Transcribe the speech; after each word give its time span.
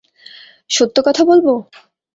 –সত্য 0.69 0.95
কথা 1.05 1.23
বলব? 1.25 1.47